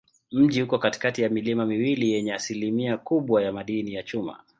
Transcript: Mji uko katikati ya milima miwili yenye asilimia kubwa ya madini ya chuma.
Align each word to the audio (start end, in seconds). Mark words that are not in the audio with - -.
Mji 0.31 0.61
uko 0.63 0.77
katikati 0.79 1.21
ya 1.21 1.29
milima 1.29 1.65
miwili 1.65 2.11
yenye 2.11 2.33
asilimia 2.33 2.97
kubwa 2.97 3.43
ya 3.43 3.51
madini 3.53 3.93
ya 3.93 4.03
chuma. 4.03 4.43